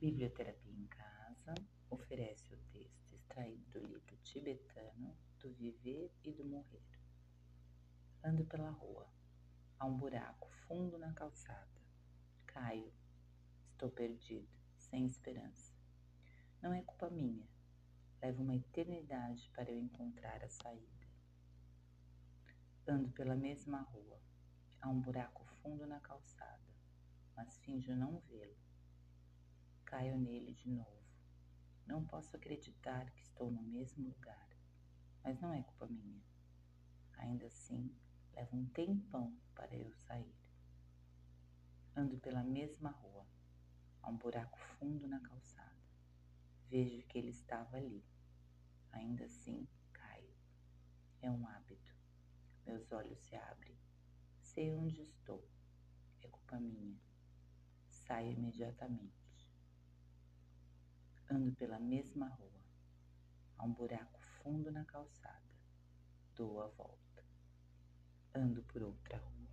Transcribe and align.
Biblioterapia 0.00 0.72
em 0.72 0.86
Casa 0.86 1.54
oferece 1.90 2.54
o 2.54 2.56
texto 2.72 3.12
extraído 3.12 3.68
do 3.68 3.86
livro 3.86 4.16
tibetano 4.22 5.14
do 5.38 5.52
Viver 5.52 6.10
e 6.24 6.32
do 6.32 6.42
Morrer. 6.42 6.80
Ando 8.24 8.46
pela 8.46 8.70
rua. 8.70 9.06
Há 9.78 9.84
um 9.84 9.98
buraco 9.98 10.48
fundo 10.66 10.96
na 10.96 11.12
calçada. 11.12 11.82
Caio. 12.46 12.90
Estou 13.72 13.90
perdido, 13.90 14.48
sem 14.78 15.04
esperança. 15.04 15.74
Não 16.62 16.72
é 16.72 16.80
culpa 16.80 17.10
minha. 17.10 17.46
Leva 18.22 18.40
uma 18.40 18.56
eternidade 18.56 19.50
para 19.50 19.70
eu 19.70 19.78
encontrar 19.78 20.42
a 20.42 20.48
saída. 20.48 21.06
Ando 22.88 23.10
pela 23.10 23.36
mesma 23.36 23.82
rua. 23.82 24.18
Há 24.80 24.88
um 24.88 24.98
buraco 24.98 25.44
fundo 25.62 25.86
na 25.86 26.00
calçada, 26.00 26.72
mas 27.36 27.58
finjo 27.58 27.94
não 27.94 28.18
vê-lo 28.20 28.69
caio 29.90 30.16
nele 30.16 30.54
de 30.54 30.70
novo. 30.70 31.02
Não 31.84 32.06
posso 32.06 32.36
acreditar 32.36 33.10
que 33.10 33.22
estou 33.22 33.50
no 33.50 33.60
mesmo 33.60 34.06
lugar, 34.06 34.48
mas 35.24 35.40
não 35.40 35.52
é 35.52 35.64
culpa 35.64 35.88
minha. 35.88 36.22
Ainda 37.14 37.46
assim, 37.46 37.92
leva 38.32 38.54
um 38.54 38.66
tempão 38.66 39.36
para 39.52 39.74
eu 39.74 39.92
sair. 39.92 40.32
Ando 41.96 42.16
pela 42.18 42.44
mesma 42.44 42.90
rua. 42.90 43.26
Há 44.00 44.10
um 44.10 44.16
buraco 44.16 44.56
fundo 44.78 45.08
na 45.08 45.18
calçada. 45.18 45.82
Vejo 46.68 47.04
que 47.08 47.18
ele 47.18 47.30
estava 47.30 47.76
ali. 47.76 48.04
Ainda 48.92 49.24
assim, 49.24 49.66
caio. 49.92 50.32
É 51.20 51.28
um 51.28 51.48
hábito. 51.48 51.96
Meus 52.64 52.92
olhos 52.92 53.18
se 53.18 53.34
abrem. 53.34 53.76
Sei 54.40 54.72
onde 54.72 55.02
estou. 55.02 55.44
É 56.22 56.28
culpa 56.28 56.60
minha. 56.60 56.96
Saio 57.88 58.30
imediatamente. 58.30 59.29
Ando 61.40 61.52
pela 61.52 61.78
mesma 61.78 62.28
rua. 62.28 62.60
Há 63.56 63.64
um 63.64 63.72
buraco 63.72 64.20
fundo 64.42 64.70
na 64.70 64.84
calçada. 64.84 65.40
Dou 66.36 66.60
a 66.60 66.66
volta. 66.66 67.24
Ando 68.34 68.62
por 68.64 68.82
outra 68.82 69.16
rua. 69.16 69.49